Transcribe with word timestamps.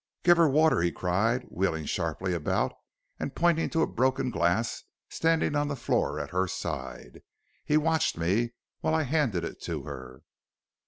"'Give 0.23 0.35
her 0.37 0.49
water,' 0.49 0.81
he 0.81 0.91
cried, 0.91 1.43
wheeling 1.51 1.85
sharply 1.85 2.33
about. 2.33 2.73
And 3.19 3.35
pointing 3.35 3.69
to 3.69 3.83
a 3.83 3.87
broken 3.87 4.31
glass 4.31 4.81
standing 5.09 5.55
on 5.55 5.67
the 5.67 5.75
floor 5.75 6.19
at 6.19 6.31
her 6.31 6.47
side, 6.47 7.21
he 7.65 7.77
watched 7.77 8.17
me 8.17 8.55
while 8.79 8.95
I 8.95 9.03
handed 9.03 9.43
it 9.43 9.61
to 9.61 9.83
her. 9.83 10.23